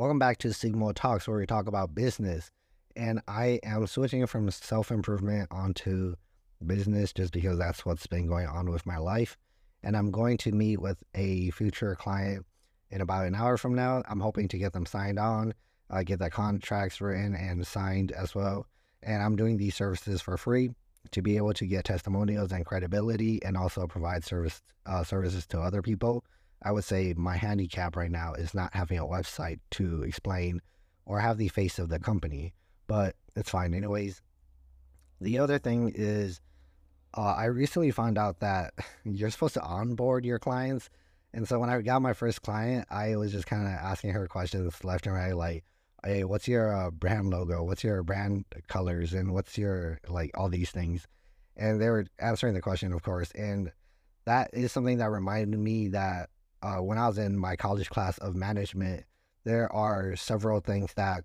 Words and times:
Welcome 0.00 0.18
back 0.18 0.38
to 0.38 0.54
Sigma 0.54 0.94
Talks, 0.94 1.28
where 1.28 1.36
we 1.36 1.44
talk 1.44 1.66
about 1.66 1.94
business. 1.94 2.50
And 2.96 3.20
I 3.28 3.60
am 3.62 3.86
switching 3.86 4.26
from 4.26 4.50
self 4.50 4.90
improvement 4.90 5.48
onto 5.50 6.14
business 6.64 7.12
just 7.12 7.34
because 7.34 7.58
that's 7.58 7.84
what's 7.84 8.06
been 8.06 8.26
going 8.26 8.46
on 8.46 8.70
with 8.70 8.86
my 8.86 8.96
life. 8.96 9.36
And 9.82 9.94
I'm 9.94 10.10
going 10.10 10.38
to 10.38 10.52
meet 10.52 10.80
with 10.80 10.96
a 11.14 11.50
future 11.50 11.94
client 11.96 12.46
in 12.88 13.02
about 13.02 13.26
an 13.26 13.34
hour 13.34 13.58
from 13.58 13.74
now. 13.74 14.02
I'm 14.08 14.20
hoping 14.20 14.48
to 14.48 14.56
get 14.56 14.72
them 14.72 14.86
signed 14.86 15.18
on, 15.18 15.52
uh, 15.90 16.02
get 16.02 16.18
the 16.18 16.30
contracts 16.30 17.02
written 17.02 17.34
and 17.34 17.66
signed 17.66 18.10
as 18.10 18.34
well. 18.34 18.66
And 19.02 19.22
I'm 19.22 19.36
doing 19.36 19.58
these 19.58 19.74
services 19.74 20.22
for 20.22 20.38
free 20.38 20.70
to 21.10 21.20
be 21.20 21.36
able 21.36 21.52
to 21.52 21.66
get 21.66 21.84
testimonials 21.84 22.52
and 22.52 22.64
credibility 22.64 23.42
and 23.42 23.54
also 23.54 23.86
provide 23.86 24.24
service 24.24 24.62
uh, 24.86 25.04
services 25.04 25.46
to 25.48 25.60
other 25.60 25.82
people. 25.82 26.24
I 26.62 26.72
would 26.72 26.84
say 26.84 27.14
my 27.16 27.36
handicap 27.36 27.96
right 27.96 28.10
now 28.10 28.34
is 28.34 28.54
not 28.54 28.74
having 28.74 28.98
a 28.98 29.06
website 29.06 29.60
to 29.72 30.02
explain 30.02 30.60
or 31.06 31.20
have 31.20 31.38
the 31.38 31.48
face 31.48 31.78
of 31.78 31.88
the 31.88 31.98
company, 31.98 32.54
but 32.86 33.16
it's 33.34 33.50
fine 33.50 33.74
anyways. 33.74 34.20
The 35.20 35.38
other 35.38 35.58
thing 35.58 35.92
is, 35.94 36.40
uh, 37.16 37.34
I 37.36 37.46
recently 37.46 37.90
found 37.90 38.18
out 38.18 38.40
that 38.40 38.74
you're 39.04 39.30
supposed 39.30 39.54
to 39.54 39.62
onboard 39.62 40.24
your 40.24 40.38
clients. 40.38 40.88
And 41.32 41.48
so 41.48 41.58
when 41.58 41.70
I 41.70 41.80
got 41.80 42.02
my 42.02 42.12
first 42.12 42.42
client, 42.42 42.86
I 42.90 43.16
was 43.16 43.32
just 43.32 43.46
kind 43.46 43.66
of 43.66 43.72
asking 43.72 44.10
her 44.10 44.26
questions 44.26 44.84
left 44.84 45.06
and 45.06 45.14
right, 45.14 45.36
like, 45.36 45.64
hey, 46.04 46.24
what's 46.24 46.48
your 46.48 46.74
uh, 46.74 46.90
brand 46.90 47.30
logo? 47.30 47.62
What's 47.62 47.84
your 47.84 48.02
brand 48.02 48.44
colors? 48.68 49.12
And 49.12 49.32
what's 49.32 49.56
your, 49.56 50.00
like, 50.08 50.30
all 50.34 50.48
these 50.48 50.70
things. 50.70 51.06
And 51.56 51.80
they 51.80 51.90
were 51.90 52.06
answering 52.18 52.54
the 52.54 52.60
question, 52.60 52.92
of 52.92 53.02
course. 53.02 53.30
And 53.32 53.70
that 54.24 54.50
is 54.52 54.72
something 54.72 54.98
that 54.98 55.10
reminded 55.10 55.58
me 55.60 55.88
that 55.88 56.30
uh, 56.62 56.76
when 56.76 56.98
I 56.98 57.08
was 57.08 57.18
in 57.18 57.38
my 57.38 57.56
college 57.56 57.90
class 57.90 58.18
of 58.18 58.34
management, 58.34 59.04
there 59.44 59.72
are 59.72 60.16
several 60.16 60.60
things 60.60 60.92
that 60.94 61.24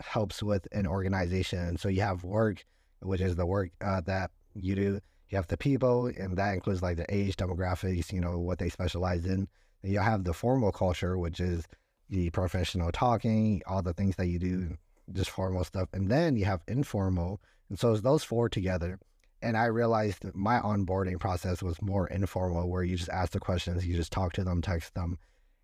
helps 0.00 0.42
with 0.42 0.66
an 0.72 0.86
organization. 0.86 1.76
So 1.76 1.88
you 1.88 2.00
have 2.00 2.24
work, 2.24 2.64
which 3.00 3.20
is 3.20 3.36
the 3.36 3.46
work 3.46 3.70
uh, 3.84 4.00
that 4.02 4.30
you 4.54 4.74
do. 4.74 5.00
You 5.28 5.36
have 5.36 5.46
the 5.46 5.56
people, 5.56 6.06
and 6.06 6.36
that 6.36 6.54
includes 6.54 6.82
like 6.82 6.96
the 6.96 7.14
age, 7.14 7.36
demographics, 7.36 8.12
you 8.12 8.20
know, 8.20 8.38
what 8.38 8.58
they 8.58 8.68
specialize 8.68 9.26
in. 9.26 9.46
And 9.82 9.92
you 9.92 10.00
have 10.00 10.24
the 10.24 10.32
formal 10.32 10.72
culture, 10.72 11.18
which 11.18 11.40
is 11.40 11.66
the 12.08 12.30
professional 12.30 12.90
talking, 12.90 13.62
all 13.66 13.82
the 13.82 13.94
things 13.94 14.16
that 14.16 14.26
you 14.26 14.38
do, 14.38 14.76
just 15.12 15.30
formal 15.30 15.64
stuff. 15.64 15.88
And 15.92 16.10
then 16.10 16.36
you 16.36 16.46
have 16.46 16.62
informal. 16.66 17.40
And 17.68 17.78
so 17.78 17.92
it's 17.92 18.02
those 18.02 18.24
four 18.24 18.48
together. 18.48 18.98
And 19.42 19.56
I 19.56 19.66
realized 19.66 20.24
my 20.34 20.60
onboarding 20.60 21.18
process 21.18 21.62
was 21.62 21.80
more 21.80 22.06
informal, 22.08 22.68
where 22.68 22.82
you 22.82 22.96
just 22.96 23.10
ask 23.10 23.32
the 23.32 23.40
questions, 23.40 23.86
you 23.86 23.96
just 23.96 24.12
talk 24.12 24.32
to 24.34 24.44
them, 24.44 24.60
text 24.60 24.94
them. 24.94 25.18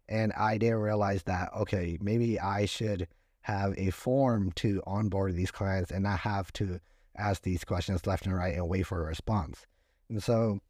And 0.08 0.33
I 0.33 0.56
didn't 0.56 0.78
realize 0.78 1.24
that, 1.24 1.50
okay, 1.55 1.98
maybe 2.00 2.41
I 2.41 2.64
should 2.66 3.08
have 3.42 3.74
a 3.77 3.91
form 3.91 4.52
to 4.56 4.83
onboard 4.86 5.34
these 5.34 5.50
clients 5.50 5.91
and 5.91 6.05
not 6.05 6.20
have 6.20 6.52
to 6.55 6.80
ask 7.16 7.42
these 7.42 7.64
questions 7.64 8.06
left 8.06 8.27
and 8.27 8.34
right 8.34 8.55
and 8.55 8.68
wait 8.68 8.86
for 8.86 9.02
a 9.02 9.06
response. 9.06 9.66
And 10.08 10.22
so 10.22 10.61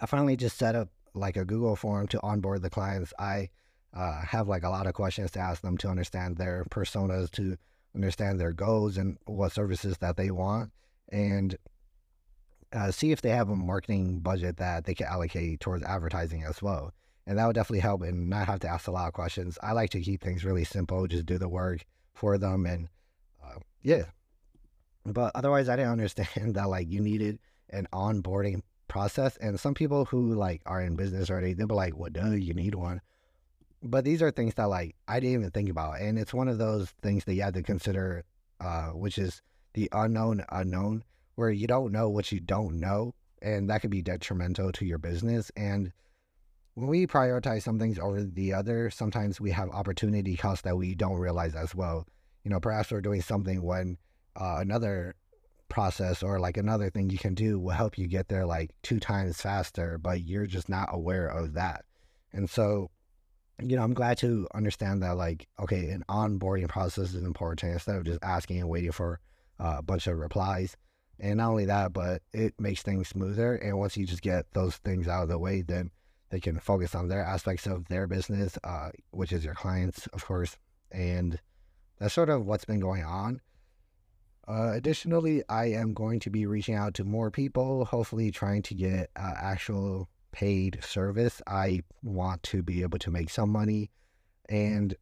I 0.00 0.06
finally 0.06 0.36
just 0.36 0.56
set 0.56 0.74
up 0.74 0.88
like 1.14 1.36
a 1.36 1.44
Google 1.44 1.76
form 1.76 2.06
to 2.08 2.20
onboard 2.22 2.62
the 2.62 2.70
clients. 2.70 3.12
I 3.18 3.50
uh, 3.94 4.20
have 4.22 4.48
like 4.48 4.62
a 4.62 4.68
lot 4.68 4.86
of 4.86 4.94
questions 4.94 5.30
to 5.32 5.40
ask 5.40 5.62
them 5.62 5.76
to 5.78 5.88
understand 5.88 6.36
their 6.36 6.64
personas, 6.70 7.30
to 7.32 7.56
understand 7.94 8.38
their 8.38 8.52
goals 8.52 8.98
and 8.98 9.16
what 9.24 9.52
services 9.52 9.98
that 9.98 10.16
they 10.16 10.30
want. 10.30 10.70
And 11.10 11.56
uh, 12.72 12.90
see 12.90 13.12
if 13.12 13.22
they 13.22 13.30
have 13.30 13.48
a 13.48 13.56
marketing 13.56 14.20
budget 14.20 14.56
that 14.58 14.84
they 14.84 14.94
can 14.94 15.06
allocate 15.06 15.60
towards 15.60 15.84
advertising 15.84 16.44
as 16.44 16.62
well. 16.62 16.92
And 17.26 17.38
that 17.38 17.46
would 17.46 17.54
definitely 17.54 17.80
help 17.80 18.02
and 18.02 18.28
not 18.30 18.46
have 18.46 18.60
to 18.60 18.68
ask 18.68 18.86
a 18.86 18.92
lot 18.92 19.08
of 19.08 19.12
questions. 19.12 19.58
I 19.62 19.72
like 19.72 19.90
to 19.90 20.00
keep 20.00 20.22
things 20.22 20.44
really 20.44 20.64
simple, 20.64 21.06
just 21.06 21.26
do 21.26 21.38
the 21.38 21.48
work 21.48 21.84
for 22.14 22.38
them. 22.38 22.66
And 22.66 22.88
uh, 23.44 23.58
yeah. 23.82 24.04
But 25.04 25.32
otherwise, 25.34 25.68
I 25.68 25.76
didn't 25.76 25.92
understand 25.92 26.54
that 26.54 26.68
like 26.68 26.90
you 26.90 27.00
needed 27.00 27.38
an 27.70 27.88
onboarding 27.92 28.62
process. 28.88 29.36
And 29.38 29.58
some 29.58 29.74
people 29.74 30.04
who 30.04 30.34
like 30.34 30.62
are 30.66 30.80
in 30.80 30.96
business 30.96 31.30
already, 31.30 31.52
they'll 31.52 31.66
be 31.66 31.74
like, 31.74 31.96
well, 31.96 32.10
duh, 32.10 32.30
you 32.30 32.54
need 32.54 32.74
one. 32.74 33.00
But 33.82 34.04
these 34.04 34.22
are 34.22 34.30
things 34.30 34.54
that 34.54 34.68
like 34.68 34.94
I 35.08 35.20
didn't 35.20 35.34
even 35.34 35.50
think 35.50 35.68
about. 35.68 36.00
And 36.00 36.18
it's 36.18 36.34
one 36.34 36.48
of 36.48 36.58
those 36.58 36.90
things 37.02 37.24
that 37.24 37.34
you 37.34 37.42
have 37.42 37.54
to 37.54 37.62
consider, 37.62 38.24
uh, 38.60 38.88
which 38.88 39.18
is 39.18 39.42
the 39.74 39.88
unknown 39.92 40.44
unknown 40.50 41.04
where 41.36 41.50
you 41.50 41.66
don't 41.66 41.92
know 41.92 42.08
what 42.08 42.32
you 42.32 42.40
don't 42.40 42.80
know, 42.80 43.14
and 43.40 43.70
that 43.70 43.80
could 43.80 43.90
be 43.90 44.02
detrimental 44.02 44.72
to 44.72 44.84
your 44.84 44.98
business. 44.98 45.50
And 45.56 45.92
when 46.74 46.88
we 46.88 47.06
prioritize 47.06 47.62
some 47.62 47.78
things 47.78 47.98
over 47.98 48.22
the 48.22 48.52
other, 48.52 48.90
sometimes 48.90 49.40
we 49.40 49.50
have 49.52 49.70
opportunity 49.70 50.36
costs 50.36 50.62
that 50.62 50.76
we 50.76 50.94
don't 50.94 51.18
realize 51.18 51.54
as 51.54 51.74
well. 51.74 52.06
You 52.44 52.50
know, 52.50 52.60
perhaps 52.60 52.90
we're 52.90 53.00
doing 53.00 53.22
something 53.22 53.62
when 53.62 53.96
uh, 54.34 54.56
another 54.58 55.14
process 55.68 56.22
or 56.22 56.38
like 56.38 56.56
another 56.56 56.90
thing 56.90 57.10
you 57.10 57.18
can 57.18 57.34
do 57.34 57.58
will 57.58 57.70
help 57.70 57.98
you 57.98 58.06
get 58.06 58.28
there 58.28 58.46
like 58.46 58.70
two 58.82 59.00
times 59.00 59.40
faster, 59.40 59.98
but 59.98 60.22
you're 60.22 60.46
just 60.46 60.68
not 60.68 60.88
aware 60.92 61.26
of 61.26 61.54
that. 61.54 61.84
And 62.32 62.48
so, 62.48 62.90
you 63.62 63.76
know, 63.76 63.82
I'm 63.82 63.94
glad 63.94 64.18
to 64.18 64.46
understand 64.54 65.02
that, 65.02 65.16
like, 65.16 65.48
okay, 65.58 65.88
an 65.88 66.04
onboarding 66.08 66.68
process 66.68 67.14
is 67.14 67.22
important 67.22 67.72
instead 67.72 67.96
of 67.96 68.04
just 68.04 68.22
asking 68.22 68.60
and 68.60 68.68
waiting 68.68 68.92
for 68.92 69.18
uh, 69.58 69.76
a 69.78 69.82
bunch 69.82 70.06
of 70.06 70.18
replies. 70.18 70.76
And 71.18 71.38
not 71.38 71.50
only 71.50 71.64
that, 71.66 71.92
but 71.92 72.22
it 72.32 72.54
makes 72.60 72.82
things 72.82 73.08
smoother. 73.08 73.56
And 73.56 73.78
once 73.78 73.96
you 73.96 74.06
just 74.06 74.22
get 74.22 74.52
those 74.52 74.76
things 74.76 75.08
out 75.08 75.22
of 75.22 75.28
the 75.28 75.38
way, 75.38 75.62
then 75.62 75.90
they 76.30 76.40
can 76.40 76.58
focus 76.58 76.94
on 76.94 77.08
their 77.08 77.22
aspects 77.22 77.66
of 77.66 77.88
their 77.88 78.06
business, 78.06 78.58
uh, 78.64 78.90
which 79.10 79.32
is 79.32 79.44
your 79.44 79.54
clients, 79.54 80.06
of 80.08 80.24
course. 80.24 80.58
And 80.90 81.40
that's 81.98 82.14
sort 82.14 82.28
of 82.28 82.44
what's 82.44 82.64
been 82.64 82.80
going 82.80 83.04
on. 83.04 83.40
Uh, 84.48 84.72
additionally, 84.74 85.42
I 85.48 85.66
am 85.66 85.92
going 85.92 86.20
to 86.20 86.30
be 86.30 86.46
reaching 86.46 86.74
out 86.74 86.94
to 86.94 87.04
more 87.04 87.30
people, 87.30 87.84
hopefully 87.84 88.30
trying 88.30 88.62
to 88.62 88.74
get 88.74 89.10
uh, 89.16 89.34
actual 89.36 90.08
paid 90.30 90.78
service. 90.84 91.40
I 91.46 91.80
want 92.02 92.42
to 92.44 92.62
be 92.62 92.82
able 92.82 92.98
to 93.00 93.10
make 93.10 93.30
some 93.30 93.50
money 93.50 93.90
and 94.48 94.94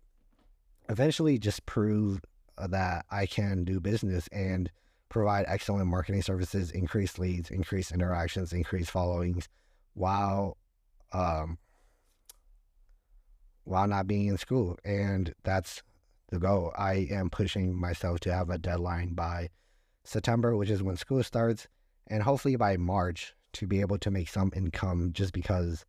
eventually 0.88 1.38
just 1.38 1.66
prove 1.66 2.22
that 2.56 3.04
I 3.10 3.26
can 3.26 3.64
do 3.64 3.80
business 3.80 4.28
and 4.28 4.70
provide 5.14 5.44
excellent 5.46 5.86
marketing 5.86 6.22
services, 6.22 6.72
increase 6.72 7.20
leads, 7.20 7.48
increase 7.48 7.92
interactions, 7.92 8.52
increase 8.52 8.90
followings, 8.90 9.48
while 9.94 10.58
um, 11.12 11.56
while 13.62 13.86
not 13.86 14.08
being 14.08 14.26
in 14.26 14.36
school. 14.36 14.76
And 14.84 15.32
that's 15.44 15.84
the 16.30 16.40
goal. 16.40 16.72
I 16.76 17.06
am 17.12 17.30
pushing 17.30 17.72
myself 17.80 18.18
to 18.20 18.34
have 18.34 18.50
a 18.50 18.58
deadline 18.58 19.14
by 19.14 19.50
September, 20.02 20.56
which 20.56 20.68
is 20.68 20.82
when 20.82 20.96
school 20.96 21.22
starts, 21.22 21.68
and 22.08 22.24
hopefully 22.24 22.56
by 22.56 22.76
March 22.76 23.34
to 23.52 23.68
be 23.68 23.80
able 23.80 23.98
to 23.98 24.10
make 24.10 24.28
some 24.28 24.50
income 24.56 25.12
just 25.12 25.32
because 25.32 25.86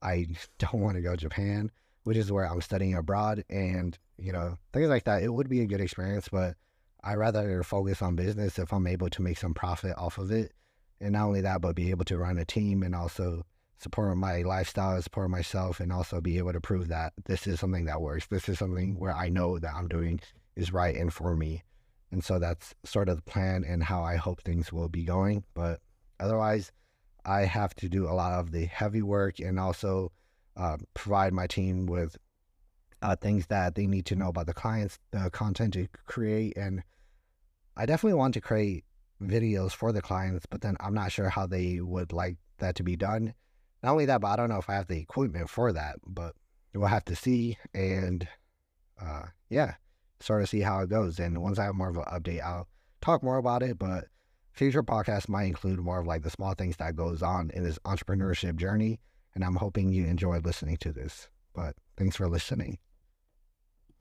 I 0.00 0.28
don't 0.58 0.80
want 0.80 0.96
to 0.96 1.02
go 1.02 1.10
to 1.10 1.16
Japan, 1.18 1.70
which 2.04 2.16
is 2.16 2.32
where 2.32 2.50
I'm 2.50 2.62
studying 2.62 2.94
abroad 2.94 3.44
and, 3.50 3.98
you 4.16 4.32
know, 4.32 4.56
things 4.72 4.88
like 4.88 5.04
that. 5.04 5.22
It 5.22 5.28
would 5.28 5.50
be 5.50 5.60
a 5.60 5.66
good 5.66 5.82
experience, 5.82 6.30
but 6.32 6.56
I 7.04 7.14
rather 7.14 7.62
focus 7.62 8.00
on 8.02 8.16
business 8.16 8.58
if 8.58 8.72
I'm 8.72 8.86
able 8.86 9.10
to 9.10 9.22
make 9.22 9.38
some 9.38 9.54
profit 9.54 9.96
off 9.96 10.18
of 10.18 10.30
it. 10.30 10.52
And 11.00 11.12
not 11.12 11.26
only 11.26 11.40
that, 11.40 11.60
but 11.60 11.74
be 11.74 11.90
able 11.90 12.04
to 12.06 12.18
run 12.18 12.38
a 12.38 12.44
team 12.44 12.82
and 12.82 12.94
also 12.94 13.44
support 13.78 14.16
my 14.16 14.42
lifestyle, 14.42 15.02
support 15.02 15.30
myself, 15.30 15.80
and 15.80 15.92
also 15.92 16.20
be 16.20 16.38
able 16.38 16.52
to 16.52 16.60
prove 16.60 16.88
that 16.88 17.12
this 17.24 17.46
is 17.46 17.58
something 17.58 17.86
that 17.86 18.00
works. 18.00 18.26
This 18.26 18.48
is 18.48 18.58
something 18.58 18.98
where 18.98 19.14
I 19.14 19.28
know 19.28 19.58
that 19.58 19.74
I'm 19.74 19.88
doing 19.88 20.20
is 20.54 20.72
right 20.72 20.94
and 20.94 21.12
for 21.12 21.34
me. 21.36 21.64
And 22.12 22.22
so 22.22 22.38
that's 22.38 22.74
sort 22.84 23.08
of 23.08 23.16
the 23.16 23.22
plan 23.22 23.64
and 23.64 23.82
how 23.82 24.04
I 24.04 24.16
hope 24.16 24.42
things 24.42 24.72
will 24.72 24.88
be 24.88 25.04
going. 25.04 25.42
But 25.54 25.80
otherwise, 26.20 26.70
I 27.24 27.42
have 27.42 27.74
to 27.76 27.88
do 27.88 28.06
a 28.06 28.14
lot 28.14 28.32
of 28.32 28.52
the 28.52 28.66
heavy 28.66 29.02
work 29.02 29.40
and 29.40 29.58
also 29.58 30.12
uh, 30.56 30.76
provide 30.94 31.32
my 31.32 31.46
team 31.46 31.86
with 31.86 32.16
uh, 33.02 33.16
things 33.16 33.46
that 33.48 33.74
they 33.74 33.86
need 33.86 34.06
to 34.06 34.16
know 34.16 34.28
about 34.28 34.46
the 34.46 34.54
clients, 34.54 34.98
the 35.10 35.30
content 35.30 35.74
to 35.74 35.88
create. 36.06 36.56
And 36.56 36.82
I 37.76 37.86
definitely 37.86 38.18
want 38.18 38.34
to 38.34 38.40
create 38.40 38.84
videos 39.20 39.72
for 39.72 39.92
the 39.92 40.02
clients, 40.02 40.46
but 40.46 40.60
then 40.60 40.76
I'm 40.80 40.94
not 40.94 41.12
sure 41.12 41.28
how 41.28 41.46
they 41.46 41.80
would 41.80 42.12
like 42.12 42.36
that 42.58 42.76
to 42.76 42.82
be 42.82 42.96
done. 42.96 43.34
Not 43.82 43.92
only 43.92 44.06
that, 44.06 44.20
but 44.20 44.28
I 44.28 44.36
don't 44.36 44.48
know 44.48 44.58
if 44.58 44.70
I 44.70 44.74
have 44.74 44.86
the 44.86 44.98
equipment 44.98 45.50
for 45.50 45.72
that, 45.72 45.96
but 46.06 46.34
we'll 46.74 46.86
have 46.86 47.04
to 47.06 47.16
see. 47.16 47.58
And 47.74 48.26
uh, 49.00 49.24
yeah, 49.50 49.74
sort 50.20 50.42
of 50.42 50.48
see 50.48 50.60
how 50.60 50.80
it 50.80 50.88
goes. 50.88 51.18
And 51.18 51.42
once 51.42 51.58
I 51.58 51.64
have 51.64 51.74
more 51.74 51.88
of 51.88 51.96
an 51.96 52.04
update, 52.04 52.42
I'll 52.42 52.68
talk 53.00 53.22
more 53.22 53.38
about 53.38 53.62
it. 53.62 53.78
But 53.78 54.06
future 54.52 54.82
podcasts 54.82 55.28
might 55.28 55.44
include 55.44 55.80
more 55.80 56.00
of 56.00 56.06
like 56.06 56.22
the 56.22 56.30
small 56.30 56.54
things 56.54 56.76
that 56.76 56.96
goes 56.96 57.22
on 57.22 57.50
in 57.50 57.64
this 57.64 57.78
entrepreneurship 57.80 58.56
journey. 58.56 59.00
And 59.34 59.44
I'm 59.44 59.56
hoping 59.56 59.92
you 59.92 60.04
enjoy 60.04 60.38
listening 60.38 60.76
to 60.78 60.92
this. 60.92 61.28
But 61.54 61.74
thanks 61.96 62.16
for 62.16 62.28
listening. 62.28 62.78